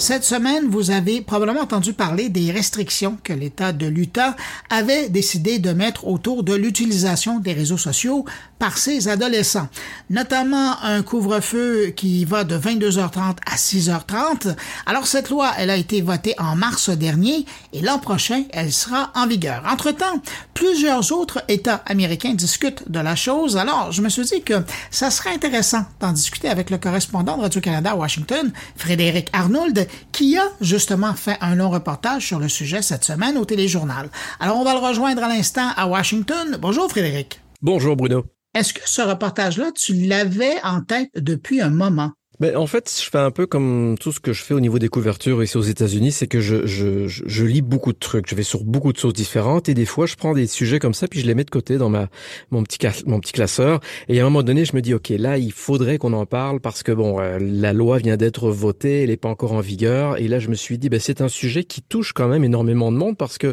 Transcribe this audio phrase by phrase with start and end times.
[0.00, 4.34] Cette semaine, vous avez probablement entendu parler des restrictions que l'État de l'Utah
[4.70, 8.24] avait décidé de mettre autour de l'utilisation des réseaux sociaux
[8.58, 9.68] par ses adolescents,
[10.08, 14.54] notamment un couvre-feu qui va de 22h30 à 6h30.
[14.86, 17.44] Alors cette loi, elle a été votée en mars dernier
[17.74, 19.62] et l'an prochain, elle sera en vigueur.
[19.70, 20.22] Entre-temps,
[20.54, 23.56] plusieurs autres États américains discutent de la chose.
[23.56, 27.42] Alors, je me suis dit que ça serait intéressant d'en discuter avec le correspondant de
[27.42, 32.82] Radio-Canada à Washington, Frédéric Arnould, qui a justement fait un long reportage sur le sujet
[32.82, 34.10] cette semaine au téléjournal.
[34.38, 36.58] Alors on va le rejoindre à l'instant à Washington.
[36.60, 37.40] Bonjour Frédéric.
[37.62, 38.24] Bonjour Bruno.
[38.54, 42.10] Est-ce que ce reportage-là, tu l'avais en tête depuis un moment?
[42.40, 44.78] Ben, en fait, je fais un peu comme tout ce que je fais au niveau
[44.78, 48.34] des couvertures ici aux États-Unis, c'est que je, je, je, lis beaucoup de trucs, je
[48.34, 51.06] vais sur beaucoup de choses différentes et des fois je prends des sujets comme ça
[51.06, 52.08] puis je les mets de côté dans ma
[52.50, 53.80] mon petit mon petit classeur.
[54.08, 56.60] Et à un moment donné je me dis ok là il faudrait qu'on en parle
[56.60, 60.18] parce que bon euh, la loi vient d'être votée, elle n'est pas encore en vigueur.
[60.18, 62.90] Et là je me suis dit ben c'est un sujet qui touche quand même énormément
[62.90, 63.48] de monde parce que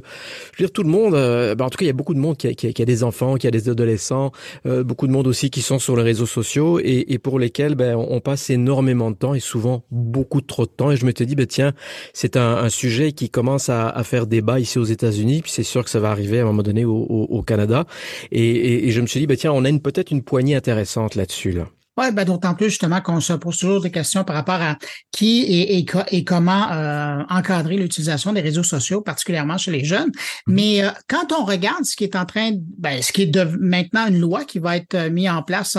[0.53, 2.13] je veux dire tout le monde, euh, ben, en tout cas il y a beaucoup
[2.13, 4.31] de monde qui a, qui a, des enfants, qui a des adolescents,
[4.65, 7.75] euh, beaucoup de monde aussi qui sont sur les réseaux sociaux et, et pour lesquels
[7.75, 10.91] ben on passe énormément énormément de temps et souvent beaucoup trop de temps.
[10.91, 11.73] Et je m'étais dit, ben tiens,
[12.13, 15.89] c'est un, sujet qui commence à, faire débat ici aux États-Unis, puis c'est sûr que
[15.89, 17.85] ça va arriver à un moment donné au, Canada.
[18.31, 21.51] Et, et, je me suis dit, ben tiens, on a peut-être une poignée intéressante là-dessus.
[21.51, 21.67] Là.
[21.97, 24.77] Oui, ben, d'autant plus justement qu'on se pose toujours des questions par rapport à
[25.11, 30.09] qui et, et, et comment euh, encadrer l'utilisation des réseaux sociaux, particulièrement chez les jeunes.
[30.09, 30.53] Mm-hmm.
[30.53, 33.43] Mais euh, quand on regarde ce qui est en train, ben, ce qui est de,
[33.59, 35.77] maintenant une loi qui va être euh, mise en place,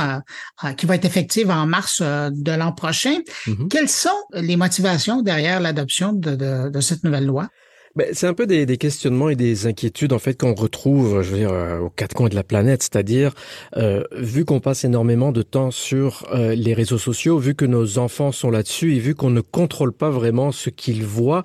[0.77, 3.69] qui va être effective en mars de l'an prochain, mm-hmm.
[3.69, 7.49] quelles sont les motivations derrière l'adoption de, de, de cette nouvelle loi?
[7.97, 11.31] Ben, c'est un peu des, des, questionnements et des inquiétudes en fait qu'on retrouve, je
[11.31, 12.83] veux dire, euh, aux quatre coins de la planète.
[12.83, 13.35] C'est-à-dire,
[13.77, 17.99] euh, vu qu'on passe énormément de temps sur euh, les réseaux sociaux, vu que nos
[17.99, 21.45] enfants sont là-dessus et vu qu'on ne contrôle pas vraiment ce qu'ils voient.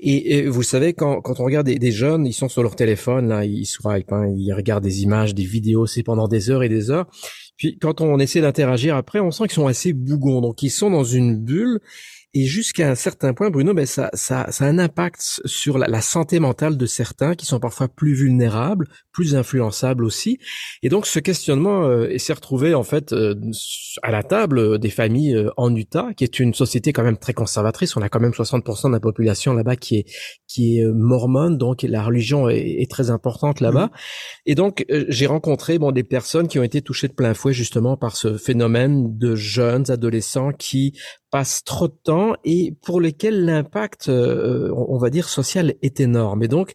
[0.00, 3.28] Et, vous savez, quand, quand on regarde des, des, jeunes, ils sont sur leur téléphone,
[3.28, 6.68] là, ils swipent, hein, ils regardent des images, des vidéos, c'est pendant des heures et
[6.68, 7.06] des heures.
[7.56, 10.90] Puis quand on essaie d'interagir après, on sent qu'ils sont assez bougons, donc ils sont
[10.90, 11.80] dans une bulle.
[12.34, 15.86] Et jusqu'à un certain point, Bruno, ben ça, ça, ça a un impact sur la,
[15.86, 20.38] la, santé mentale de certains qui sont parfois plus vulnérables, plus influençables aussi.
[20.82, 23.34] Et donc, ce questionnement euh, s'est retrouvé en fait euh,
[24.02, 27.32] à la table des familles euh, en Utah, qui est une société quand même très
[27.32, 27.96] conservatrice.
[27.96, 30.06] On a quand même 60% de la population là-bas qui est
[30.46, 33.86] qui est euh, mormone, donc la religion est, est très importante là-bas.
[33.86, 33.90] Mmh.
[34.46, 37.52] Et donc, euh, j'ai rencontré bon des personnes qui ont été touchées de plein fouet
[37.52, 40.98] justement par ce phénomène de jeunes adolescents qui
[41.30, 46.42] passent trop de temps et pour lesquels l'impact, euh, on va dire, social est énorme.
[46.42, 46.72] Et donc,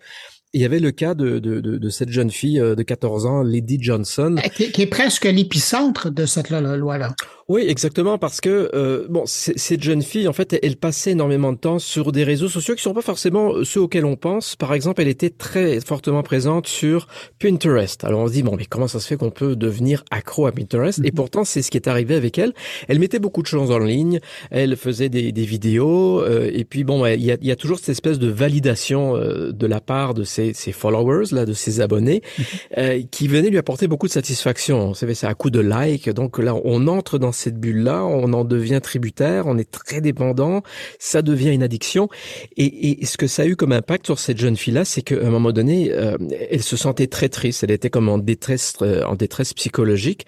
[0.53, 3.44] il y avait le cas de, de, de, de, cette jeune fille de 14 ans,
[3.44, 4.36] Lady Johnson.
[4.56, 7.16] Qui, qui est presque l'épicentre de cette loi-là.
[7.50, 11.58] Oui, exactement, parce que euh, bon, cette jeune fille, en fait, elle passait énormément de
[11.58, 14.56] temps sur des réseaux sociaux qui sont pas forcément ceux auxquels on pense.
[14.56, 17.08] Par exemple, elle était très fortement présente sur
[17.40, 18.06] Pinterest.
[18.06, 20.53] Alors on se dit bon, mais comment ça se fait qu'on peut devenir accro à
[20.53, 21.00] Pinterest?
[21.00, 21.12] Et mhm.
[21.12, 22.53] pourtant, c'est ce qui est arrivé avec elle.
[22.88, 24.22] Elle mettait beaucoup de choses en ligne.
[24.50, 26.22] Elle faisait des, des vidéos.
[26.22, 29.52] Euh, et puis bon, il y a, y a, toujours cette espèce de validation euh,
[29.52, 32.22] de la part de ses, ses, followers, là, de ses abonnés,
[32.78, 34.90] euh, qui venaient lui apporter beaucoup de satisfaction.
[34.90, 36.09] Vous savez, c'est à coup de like.
[36.09, 40.64] Donc là, on entre dans cette bulle-là, on en devient tributaire, on est très dépendant,
[41.00, 42.09] ça devient une addiction.
[42.58, 45.16] Et, et ce que ça a eu comme impact sur cette jeune fille-là, c'est qu'à
[45.16, 46.18] un moment donné, euh,
[46.50, 50.25] elle se sentait très triste, elle était comme en détresse, euh, en détresse psychologique.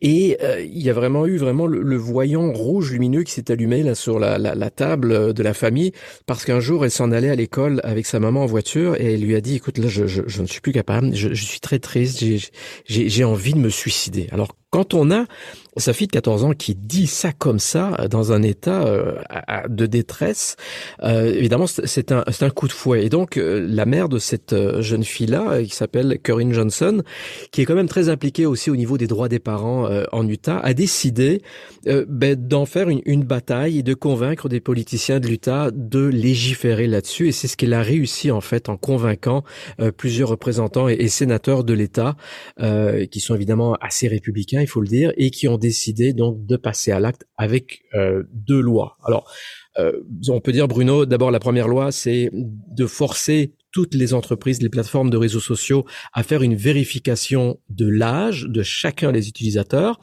[0.00, 3.94] Et il y a vraiment eu vraiment le, voyant rouge lumineux qui s'est allumé là
[3.94, 5.92] sur la, la, la, table de la famille,
[6.26, 9.20] parce qu'un jour, elle s'en allait à l'école avec sa maman en voiture et elle
[9.22, 11.60] lui a dit, écoute, là, je, je, je ne suis plus capable, je, je suis
[11.60, 12.24] très triste,
[12.86, 14.28] j'ai envie de me suicider.
[14.32, 15.26] Alors quand on a
[15.76, 19.14] sa fille de 14 ans qui dit ça comme ça, euh, dans un état euh,
[19.68, 20.56] de détresse,
[21.02, 23.04] euh, évidemment, c'est un, un coup de fouet.
[23.04, 27.02] Et donc, la mère de cette jeune fille-là, qui s'appelle Corinne Johnson,
[27.50, 30.58] qui est quand même très impliquée aussi au niveau des droits des parents en Utah,
[30.58, 31.42] a décidé
[31.84, 36.86] ben, d'en faire une, une, bataille et de convaincre des politiciens de l'Utah de légiférer
[36.86, 37.28] là-dessus.
[37.28, 39.44] Et c'est ce qu'elle a réussi, en fait, en convainquant
[39.96, 42.16] plusieurs représentants et, et sénateurs de l'État,
[43.10, 46.56] qui sont évidemment assez républicains, il faut le dire, et qui ont décidé donc de
[46.56, 48.96] passer à l'acte avec euh, deux lois.
[49.04, 49.30] Alors,
[49.78, 54.68] on peut dire, Bruno, d'abord la première loi, c'est de forcer toutes les entreprises, les
[54.68, 59.98] plateformes de réseaux sociaux à faire une vérification de l'âge de chacun des utilisateurs.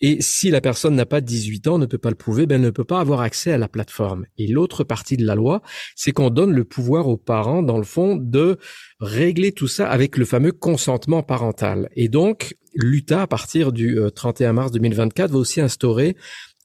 [0.00, 2.62] Et si la personne n'a pas 18 ans, ne peut pas le prouver, ben elle
[2.62, 4.26] ne peut pas avoir accès à la plateforme.
[4.36, 5.62] Et l'autre partie de la loi,
[5.94, 8.58] c'est qu'on donne le pouvoir aux parents, dans le fond, de
[8.98, 11.88] régler tout ça avec le fameux consentement parental.
[11.94, 16.16] Et donc, l'Utah, à partir du 31 euh, mars 2024, va aussi instaurer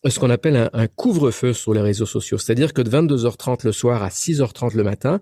[0.06, 2.38] ce qu'on appelle un, un couvre-feu sur les réseaux sociaux.
[2.38, 5.20] C'est-à-dire que de 22h30 le soir à 6h30 le matin,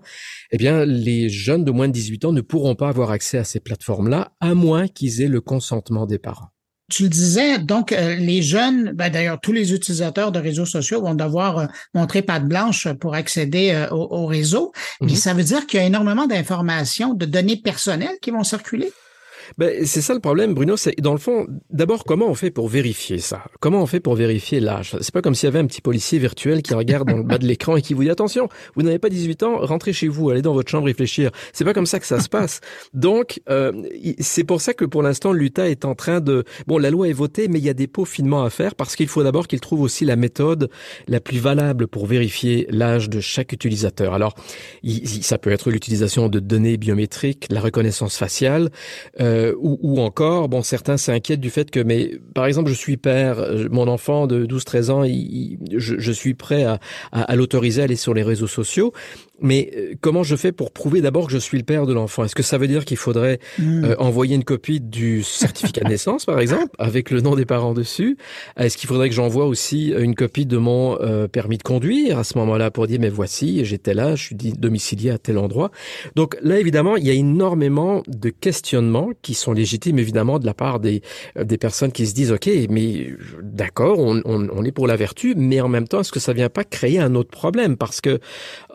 [0.52, 3.44] eh bien, les jeunes de moins de 18 ans ne pourront pas avoir accès à
[3.44, 6.50] ces plateformes-là, à moins qu'ils aient le consentement des parents.
[6.88, 11.02] Tu le disais, donc euh, les jeunes, ben, d'ailleurs tous les utilisateurs de réseaux sociaux
[11.02, 14.72] vont devoir euh, montrer patte blanche pour accéder euh, au, au, réseau.
[15.00, 15.16] Mais mhm.
[15.16, 18.92] ça veut dire qu'il y a énormément d'informations, de données personnelles qui vont circuler?
[19.58, 20.76] Ben, c'est ça le problème, Bruno.
[20.76, 23.44] C'est dans le fond, d'abord, comment on fait pour vérifier ça?
[23.60, 24.96] Comment on fait pour vérifier l'âge?
[25.00, 27.38] C'est pas comme s'il y avait un petit policier virtuel qui regarde dans le bas
[27.38, 30.30] de l'écran et qui vous dit attention, vous n'avez pas 18 ans, rentrez chez vous,
[30.30, 31.30] allez dans votre chambre réfléchir.
[31.52, 32.60] C'est pas comme ça que ça se passe.
[32.94, 33.72] Donc, euh,
[34.20, 36.44] c'est pour ça que pour l'instant, l'Utah est en train de.
[36.66, 39.08] Bon, la loi est votée, mais il y a des peaufinements à faire parce qu'il
[39.08, 40.70] faut d'abord qu'il trouve aussi la méthode
[41.08, 44.14] la plus valable pour vérifier l'âge de chaque utilisateur.
[44.14, 44.34] Alors,
[45.22, 48.70] ça peut être l'utilisation de données biométriques, la reconnaissance faciale.
[49.20, 52.74] Euh, euh, ou, ou, encore, bon, certains s'inquiètent du fait que, mais par exemple, je
[52.74, 56.78] suis père, euh, mon enfant de 12-13 ans, il, je, je, suis prêt à,
[57.12, 58.92] à, à l'autoriser à aller sur les réseaux sociaux,
[59.40, 62.24] mais euh, comment je fais pour prouver d'abord que je suis le père de l'enfant?
[62.24, 63.84] Est-ce que ça veut dire qu'il faudrait hmm.
[63.84, 67.74] euh, envoyer une copie du certificat de naissance, par exemple, avec le nom des parents
[67.74, 68.16] dessus?
[68.56, 72.24] Est-ce qu'il faudrait que j'envoie aussi une copie de mon euh, permis de conduire à
[72.24, 75.70] ce moment-là pour dire mais voici, j'étais là, je suis domicilié à tel endroit?
[76.14, 80.54] Donc là, évidemment, il y a énormément de questionnements qui sont légitimes, évidemment, de la
[80.54, 81.02] part des,
[81.40, 83.08] des personnes qui se disent ok, mais
[83.42, 86.32] d'accord, on, on, on est pour la vertu, mais en même temps, est-ce que ça
[86.32, 87.76] vient pas créer un autre problème?
[87.76, 88.20] Parce que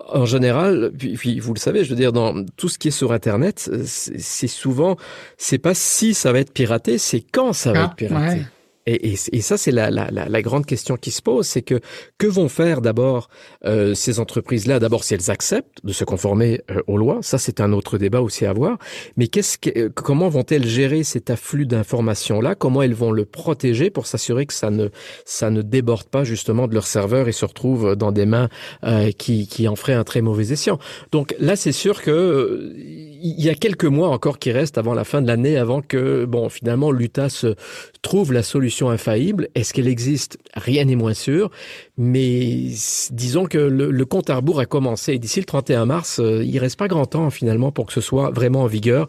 [0.10, 3.14] en général, puis, vous le savez, je veux dire, dans tout ce qui est sur
[3.14, 4.98] Internet, c'est souvent,
[5.38, 8.42] c'est pas si ça va être piraté, c'est quand ça va ah, être piraté.
[8.88, 11.80] Et, et, et, ça, c'est la, la, la, grande question qui se pose, c'est que
[12.18, 13.30] que vont faire d'abord
[13.64, 14.80] euh, ces entreprises-là?
[14.80, 18.22] D'abord, si elles acceptent de se conformer euh, aux lois, ça c'est un autre débat
[18.22, 18.80] aussi à avoir.
[19.18, 22.56] Mais qu'est-ce que, euh, comment vont-elles gérer cet afflux d'informations-là?
[22.56, 24.90] Comment elles vont le protéger pour s'assurer que ça ne
[25.26, 28.50] ça ne déborde pas justement de leur serveur et se retrouve dans des mains
[28.84, 30.80] euh, qui, qui en feraient un très mauvais escient?
[31.12, 35.04] Donc là, c'est sûr que il y a quelques mois encore qui restent avant la
[35.04, 37.54] fin de l'année, avant que bon finalement l'Utah se
[38.02, 39.50] trouve la solution infaillible.
[39.56, 40.38] Est-ce qu'elle existe?
[40.56, 41.52] Rien n'est moins sûr.
[41.98, 42.70] Mais
[43.12, 45.20] disons que le, compte à rebours a commencé.
[45.20, 48.32] D'ici le 31 mars, euh, il reste pas grand temps finalement pour que ce soit
[48.32, 49.08] vraiment en vigueur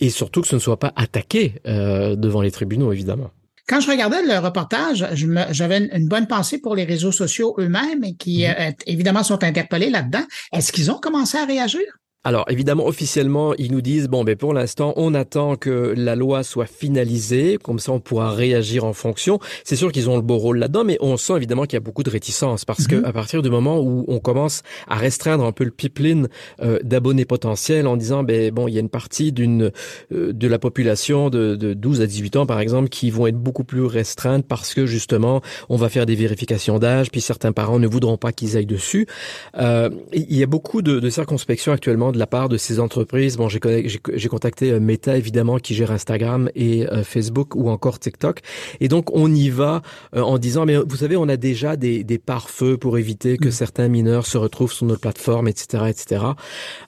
[0.00, 3.30] et surtout que ce ne soit pas attaqué euh, devant les tribunaux, évidemment.
[3.68, 5.06] Quand je regardais le reportage,
[5.50, 8.54] j'avais une bonne pensée pour les réseaux sociaux eux-mêmes qui, mhm.
[8.58, 10.24] euh, évidemment, sont interpellés là-dedans.
[10.52, 11.82] Est-ce qu'ils ont commencé à réagir?
[12.28, 16.42] Alors évidemment, officiellement, ils nous disent bon, ben pour l'instant, on attend que la loi
[16.42, 19.38] soit finalisée, comme ça on pourra réagir en fonction.
[19.64, 21.80] C'est sûr qu'ils ont le beau rôle là-dedans, mais on sent évidemment qu'il y a
[21.80, 23.06] beaucoup de réticence parce que mhm.
[23.06, 26.28] à partir du moment où on commence à restreindre un peu le pipeline
[26.60, 29.70] euh, d'abonnés potentiels en disant ben bon, il y a une partie d'une
[30.12, 33.38] euh, de la population de, de 12 à 18 ans par exemple qui vont être
[33.38, 35.40] beaucoup plus restreintes parce que justement
[35.70, 39.06] on va faire des vérifications d'âge, puis certains parents ne voudront pas qu'ils aillent dessus.
[39.56, 43.36] Euh, il y a beaucoup de, de circonspection actuellement de la part de ces entreprises.
[43.36, 48.40] Bon, j'ai contacté euh, Meta évidemment qui gère Instagram et euh, Facebook ou encore TikTok.
[48.80, 49.82] Et donc on y va
[50.14, 53.48] euh, en disant mais vous savez on a déjà des, des pare-feux pour éviter que
[53.48, 53.52] mm.
[53.52, 56.24] certains mineurs se retrouvent sur notre plateforme, etc., etc.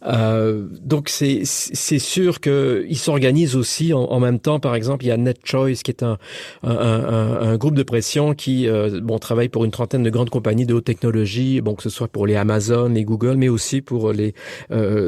[0.06, 4.60] Euh, donc c'est c'est sûr que ils s'organisent aussi en, en, même temps.
[4.60, 6.18] Par exemple, il y a NetChoice qui est un
[6.62, 8.68] un, un, un groupe de pression qui
[9.02, 12.08] bon travaille pour une trentaine de grandes compagnies de haute technologie, bon que ce soit
[12.08, 14.34] pour les Amazon et Google, mais aussi pour les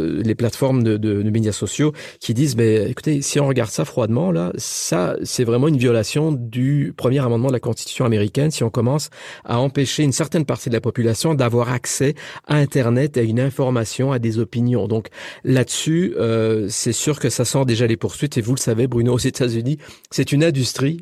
[0.02, 3.84] les plateformes de, de, de, médias sociaux qui disent, ben, écoutez, si on regarde ça
[3.84, 8.64] froidement, là, ça, c'est vraiment une violation du premier amendement de la Constitution américaine si
[8.64, 9.10] on commence
[9.44, 12.14] à empêcher une certaine partie de la population d'avoir accès
[12.46, 14.88] à Internet, à une information, à des opinions.
[14.88, 15.08] Donc
[15.44, 18.36] là-dessus, euh, c'est sûr que ça sent déjà les poursuites.
[18.38, 19.78] Et vous le savez, Bruno, aux États-Unis,
[20.10, 21.00] c'est une industrie.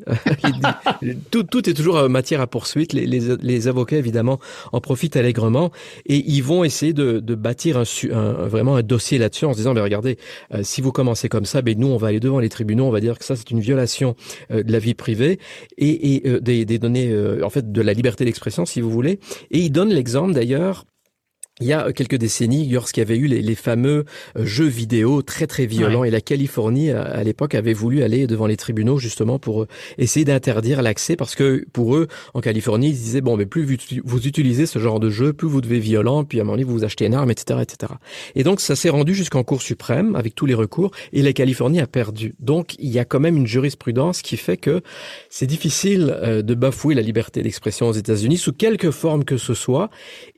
[1.31, 2.93] tout, tout est toujours matière à poursuite.
[2.93, 4.39] Les, les, les, avocats, évidemment,
[4.71, 5.71] en profitent allègrement
[6.05, 9.57] et ils vont essayer de, de bâtir un, un, vraiment un dossier là-dessus en se
[9.57, 10.17] disant, mais regardez,
[10.53, 12.91] euh, si vous commencez comme ça, ben nous, on va aller devant les tribunaux, on
[12.91, 14.15] va dire que ça, c'est une violation
[14.51, 15.39] euh, de la vie privée
[15.77, 19.19] et, et euh, des, des, données, en fait, de la liberté d'expression, si vous voulez.
[19.51, 20.85] Et il donne l'exemple d'ailleurs
[21.61, 24.05] il y a quelques décennies, lorsqu'il y avait eu les, les, fameux
[24.37, 28.47] euh, jeux vidéo très très violents, et la Californie à, l'époque avait voulu aller devant
[28.47, 32.93] les tribunaux justement pour euh, essayer d'interdire l'accès, parce que pour eux, en Californie, ils
[32.93, 36.39] disaient bon, mais plus vous, utilisez ce genre de jeu, plus vous devez violent, puis
[36.39, 37.93] à un moment donné vous vous achetez une arme, etc., etc.
[38.35, 41.79] Et donc ça s'est rendu jusqu'en Cour suprême avec tous les recours, et la Californie
[41.79, 42.35] a perdu.
[42.39, 44.81] Donc il y a quand même une jurisprudence qui fait que
[45.29, 49.53] c'est difficile euh, de bafouer la liberté d'expression aux États-Unis sous quelque forme que ce
[49.53, 49.89] soit,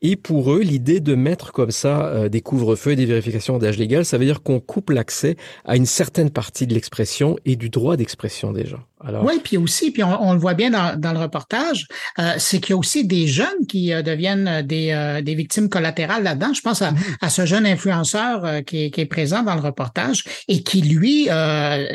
[0.01, 3.77] et pour eux l'idée de mettre comme ça euh, des couvre-feux et des vérifications d'âge
[3.77, 7.69] légal, ça veut dire qu'on coupe l'accès à une certaine partie de l'expression et du
[7.69, 8.83] droit d'expression gens.
[9.05, 9.25] Alors...
[9.25, 11.87] Oui, puis aussi, puis on, le voit bien dans, dans le reportage,
[12.19, 15.67] euh, c'est qu'il y a aussi des jeunes qui euh, deviennent des, euh, des victimes
[15.67, 16.53] collatérales là-dedans.
[16.53, 20.63] Je pense à, à ce jeune influenceur qui, qui, est présent dans le reportage et
[20.63, 21.27] qui, lui,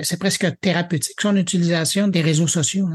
[0.02, 2.86] c'est presque thérapeutique, son utilisation des réseaux sociaux.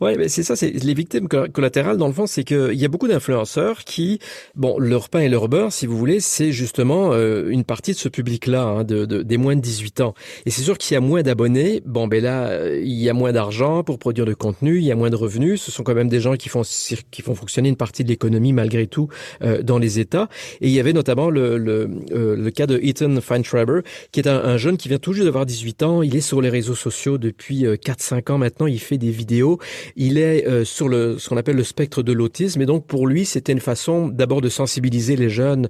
[0.00, 2.88] Oui, mais c'est ça, c'est les victimes collatérales, dans le fond, c'est qu'il y a
[2.88, 4.18] beaucoup d'influenceurs qui,
[4.54, 8.08] bon, leur pain et leur beurre, si vous voulez, c'est justement une partie de ce
[8.08, 10.14] public-là, hein, de, de, des moins de 18 ans.
[10.46, 13.32] Et c'est sûr qu'il y a moins d'abonnés, bon, ben là, il y a moins
[13.32, 13.51] d'argent
[13.84, 15.60] pour produire de contenu, il y a moins de revenus.
[15.60, 16.62] Ce sont quand même des gens qui font
[17.10, 19.08] qui font fonctionner une partie de l'économie malgré tout
[19.42, 20.28] euh, dans les États.
[20.60, 23.80] Et il y avait notamment le le, euh, cas de Ethan Feinschreiber,
[24.10, 26.02] qui est un, un, jeune qui vient tout juste d'avoir 18 ans.
[26.02, 28.66] Il est sur les réseaux sociaux depuis 4-5 euh, ans maintenant.
[28.66, 29.58] Il fait des vidéos.
[29.96, 32.60] Il est sur le ce qu'on appelle le spectre de l'autisme.
[32.62, 35.68] Et donc pour lui, c'était une façon d'abord de sensibiliser les jeunes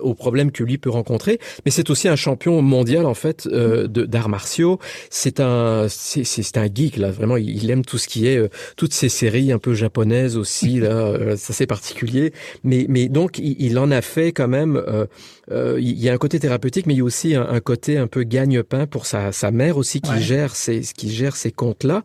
[0.00, 1.38] aux problèmes que lui peut rencontrer.
[1.64, 4.78] Mais c'est aussi un champion mondial en fait d'arts martiaux.
[5.10, 8.92] C'est un c'est un geek là vraiment il aime tout ce qui est euh, toutes
[8.92, 12.32] ces séries un peu japonaises aussi là euh, ça c'est particulier.
[12.64, 15.06] Mais mais donc il, en a fait quand même euh,
[15.50, 17.98] euh, il y a un côté thérapeutique mais il y a aussi un, un côté
[17.98, 21.84] un peu gagne-pain pour sa, sa mère aussi qui gère ces qui gère ces comptes
[21.84, 22.02] là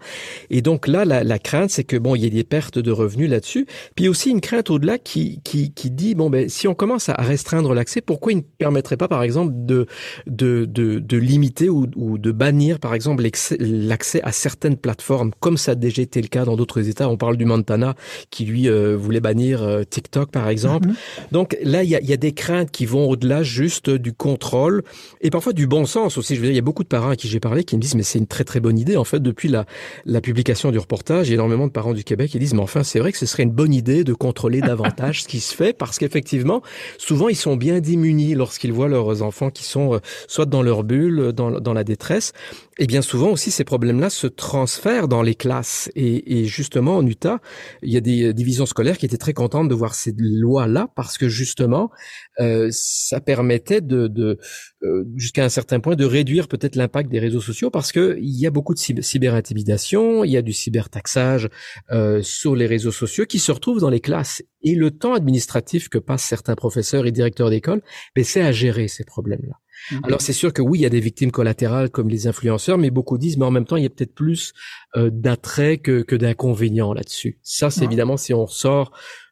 [0.50, 2.92] et donc là la, la crainte c'est que bon il y ait des pertes de
[2.92, 3.66] revenus là-dessus.
[3.96, 6.68] Puis il y a aussi une crainte au-delà qui qui qui dit bon ben si
[6.68, 9.86] on commence à restreindre l'accès pourquoi il ne permettrait pas par exemple de
[10.28, 13.24] de de, de limiter ou, ou de bannir par exemple
[13.60, 15.01] l'accès à certaines plateformes
[15.40, 17.10] comme ça a déjà été le cas dans d'autres États.
[17.10, 17.96] On parle du Montana
[18.30, 20.90] qui lui euh, voulait bannir euh, TikTok par exemple.
[20.90, 21.32] Mm-hmm.
[21.32, 24.84] Donc là, il y a, y a, des craintes qui vont au-delà juste du contrôle
[25.22, 26.36] et parfois du bon sens aussi.
[26.36, 27.82] Je veux dire, il y a beaucoup de parents à qui j'ai parlé qui me
[27.82, 28.98] disent mais c'est une très très bonne idée.
[28.98, 29.66] En fait, depuis la,
[30.06, 32.62] la publication du reportage, il y a énormément de parents du Québec qui disent mais
[32.62, 35.56] enfin c'est vrai que ce serait une bonne idée de contrôler davantage ce qui se
[35.56, 36.62] fait parce qu'effectivement
[36.98, 40.84] souvent ils sont bien démunis lorsqu'ils voient leurs enfants qui sont euh, soit dans leur
[40.84, 42.34] bulle, dans, dans la détresse
[42.82, 45.92] et bien souvent aussi, ces problèmes-là se transfèrent dans les classes.
[45.96, 47.40] Et, et, justement, en Utah,
[47.84, 51.20] il y a des divisions scolaires qui étaient très contentes de voir ces lois-là parce
[51.20, 51.92] que justement,
[52.40, 54.40] euh, ça permettait de, de
[54.82, 58.40] euh, jusqu'à un certain point, de réduire peut-être l'impact des réseaux sociaux parce que il
[58.40, 61.50] y a beaucoup de cyberintimidation, il y a du cybertaxage
[61.92, 64.42] euh, sur les réseaux sociaux qui se retrouvent dans les classes.
[64.64, 67.84] Et le temps administratif que passent certains professeurs et directeurs d'école,
[68.16, 69.60] ben, c'est à gérer ces problèmes-là.
[69.92, 70.02] Mhm.
[70.04, 72.92] Alors c'est sûr que oui, il y a des victimes collatérales comme les influenceurs, mais
[72.92, 74.54] beaucoup disent, mais en même temps, il y a peut-être plus
[74.96, 77.40] euh, d'attrait que, que d'inconvénients là-dessus.
[77.42, 78.92] Ça, c'est évidemment si on sort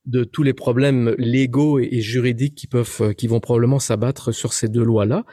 [0.10, 4.54] de tous les problèmes légaux et, juridiques qui peuvent, euh, qui vont probablement s'abattre sur
[4.54, 5.24] ces deux lois-là.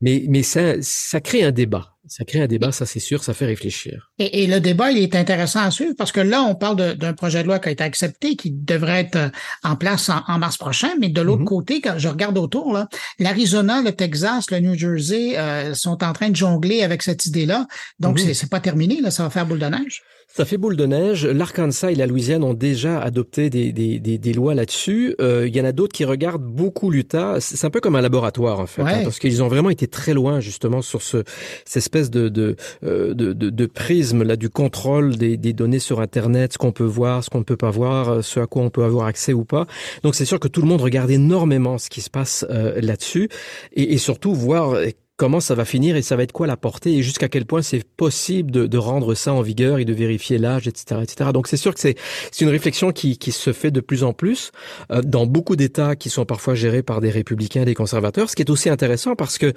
[0.00, 1.94] Mais, mais ça, ça crée un débat.
[2.06, 4.10] Ça crée un débat, ça c'est sûr, ça fait réfléchir.
[4.18, 7.42] Et, le débat, il est intéressant à suivre parce que là, on parle d'un projet
[7.42, 9.28] de loi qui a été accepté, qui devrait être euh,
[9.62, 11.46] en place en, mars prochain, mais de l'autre mm-hmm.
[11.46, 12.88] côté, quand je regarde autour, là,
[13.18, 17.66] l'Arizona, le Texas, le New Jersey euh, sont en train de jongler avec cette idée-là.
[18.00, 18.34] Donc, mm-hmm.
[18.34, 20.02] c'est pas terminé, là, ça va faire boule de neige.
[20.28, 21.26] Ça fait boule de neige.
[21.26, 25.14] L'Arkansas et la Louisiane ont déjà adopté des, des, des, des lois là-dessus.
[25.20, 27.36] Euh, il y en a d'autres qui regardent beaucoup l'Utah.
[27.38, 30.12] C'est un peu comme un laboratoire en fait, hein, parce qu'ils ont vraiment été très
[30.12, 31.22] loin justement sur ce
[31.64, 35.78] cette espèce de de, euh, de, de, de prisme là du contrôle des, des données
[35.78, 38.62] sur Internet, ce qu'on peut voir, ce qu'on ne peut pas voir, ce à quoi
[38.62, 39.66] on peut avoir accès ou pas.
[40.02, 43.28] Donc c'est sûr que tout le monde regarde énormément ce qui se passe euh, là-dessus
[43.74, 44.74] et, et surtout voir
[45.16, 47.62] comment ça va finir et ça va être quoi la portée et jusqu'à quel point
[47.62, 51.30] c'est possible de, de, rendre ça en vigueur et de vérifier l'âge, etc., etc.
[51.32, 51.96] Donc c'est sûr que c'est
[52.40, 54.50] une réflexion qui, qui se fait de plus en plus
[54.90, 58.42] euh, dans beaucoup d'États qui sont parfois gérés par des républicains, des conservateurs, ce qui
[58.42, 59.52] est aussi intéressant parce que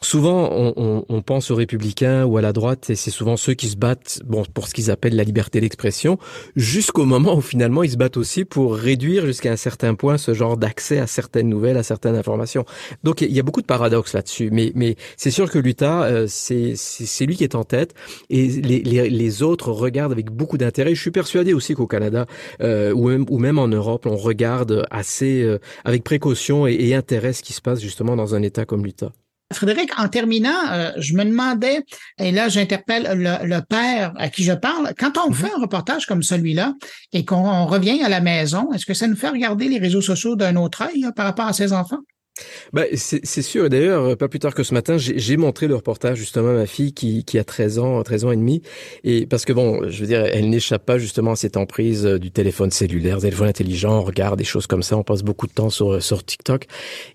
[0.00, 3.54] souvent on, on, on pense aux républicains ou à la droite et c'est souvent ceux
[3.54, 6.18] qui se battent bon pour ce qu'ils appellent la liberté d'expression
[6.54, 10.34] jusqu'au moment où finalement ils se battent aussi pour réduire jusqu'à un certain point ce
[10.34, 12.64] genre d'accès à certaines nouvelles, à certaines informations.
[13.02, 16.26] Donc il y a beaucoup de paradoxes là-dessus, mais mais c'est sûr que l'Utah, euh,
[16.28, 17.94] c'est lui qui est en tête
[18.28, 20.94] et les, les, les autres regardent avec beaucoup d'intérêt.
[20.94, 22.26] Je suis persuadé aussi qu'au Canada
[22.60, 26.94] euh, ou, même, ou même en Europe, on regarde assez euh, avec précaution et, et,
[26.94, 29.12] intérêt ce qui se passe justement dans un État comme l'Utah.
[29.52, 31.80] Frédéric, en terminant, euh, je me demandais,
[32.18, 35.34] et là j'interpelle le, le, père à qui je parle, quand on mm-hmm.
[35.34, 36.74] fait un reportage comme celui-là
[37.12, 40.36] et qu'on revient à la maison, est-ce que ça nous fait regarder les réseaux sociaux
[40.36, 41.98] d'un autre œil par rapport à ses enfants?
[42.72, 43.68] Bah, c'est sûr.
[43.68, 46.92] D'ailleurs, pas plus tard que ce matin, j'ai montré le reportage justement à ma fille
[46.92, 48.62] qui, qui a 13 ans, 13 ans et demi.
[49.04, 52.18] Et parce que bon, je veux dire, elle n'échappe pas justement à cette emprise euh,
[52.18, 55.52] du téléphone cellulaire, téléphone intelligent, on regarde des choses comme ça, on passe beaucoup de
[55.52, 56.66] temps sur, sur TikTok.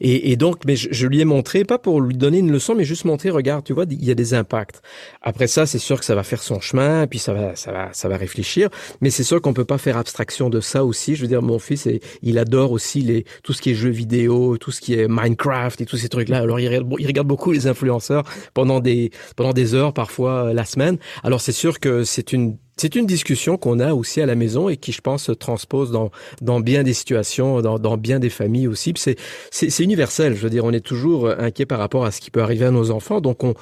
[0.01, 2.83] Et, et donc, mais je, lui ai montré, pas pour lui donner une leçon, mais
[2.83, 4.81] juste montrer, regarde, tu vois, il y a des impacts.
[5.21, 7.89] Après ça, c'est sûr que ça va faire son chemin, puis ça va, ça va,
[7.93, 8.69] ça va réfléchir.
[9.01, 11.15] Mais c'est sûr qu'on peut pas faire abstraction de ça aussi.
[11.15, 11.87] Je veux dire, mon fils,
[12.21, 15.79] il adore aussi les, tout ce qui est jeux vidéo, tout ce qui est Minecraft
[15.81, 16.37] et tous ces trucs-là.
[16.39, 16.67] Alors il
[17.07, 20.97] regarde, beaucoup les influenceurs pendant des pendant des heures parfois euh, la semaine.
[21.23, 24.67] Alors c'est sûr que c'est une c'est une discussion qu'on a aussi à la maison
[24.67, 28.29] et qui, je pense, se transpose dans, dans bien des situations, dans, dans bien des
[28.29, 28.93] familles aussi.
[28.97, 29.17] C'est,
[29.51, 30.35] c'est, universel.
[30.35, 32.71] Je veux dire, on est toujours inquiet par rapport à ce qui peut arriver à
[32.71, 33.21] nos enfants.
[33.21, 33.53] Donc, on,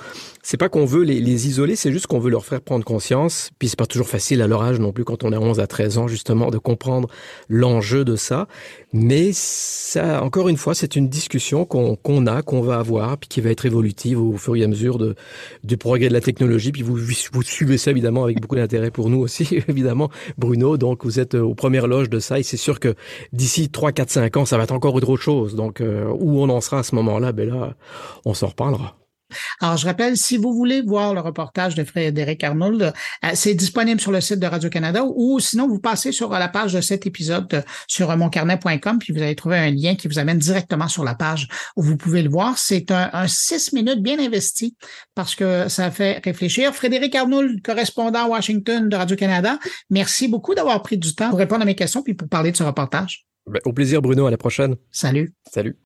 [0.42, 3.52] c'est pas qu'on veut les, les isoler, c'est juste qu'on veut leur faire prendre conscience.
[3.60, 5.68] Puis c'est pas toujours facile à leur âge non plus quand on a 11 à
[5.68, 7.08] 13 ans, justement, de comprendre
[7.50, 8.48] l'enjeu de ça.
[8.94, 13.28] Mais ça, encore une fois, c'est une discussion qu'on, qu'on a, qu'on va avoir, puis
[13.28, 15.16] qui va être évolutive au fur et à mesure de,
[15.64, 16.72] du progrès de la technologie.
[16.72, 20.78] Puis vous, vous suivez ça évidemment avec beaucoup d'intérêt pour nous aussi, évidemment, Bruno.
[20.78, 22.96] Donc vous êtes aux premières loges de ça et c'est sûr que
[23.32, 25.56] d'ici 3, 4, 5 ans, ça va être encore autre chose.
[25.56, 27.76] Donc euh, où on en sera à ce moment-là, ben là,
[28.26, 28.96] on s'en reparlera.
[29.60, 32.82] Alors, je rappelle, si vous voulez voir le reportage de Frédéric Arnold,
[33.26, 36.74] euh, c'est disponible sur le site de Radio-Canada ou sinon vous passez sur la page
[36.74, 40.88] de cet épisode sur moncarnet.com puis vous allez trouver un lien qui vous amène directement
[40.88, 42.58] sur la page où vous pouvez le voir.
[42.58, 44.76] C'est un, un six minutes bien investi
[45.16, 46.74] parce que ça fait réfléchir.
[46.74, 49.60] Frédéric Arnold, correspondant à Washington de Radio-Canada,
[49.90, 52.58] merci beaucoup d'avoir pris du temps pour répondre à mes questions puis pour parler de
[52.58, 53.26] ce reportage.
[53.46, 54.26] Ben, au plaisir, Bruno.
[54.26, 54.76] À la prochaine.
[54.92, 55.34] Salut.
[55.52, 55.78] Salut.